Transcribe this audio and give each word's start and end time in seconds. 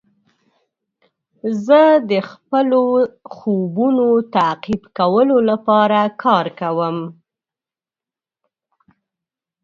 زه 1.65 1.81
د 2.09 2.11
خپلو 2.31 2.81
خوبونو 3.35 4.07
تعقیب 4.35 4.81
کولو 4.97 5.37
لپاره 5.49 5.99
کار 6.23 6.45
کوم. 6.59 6.97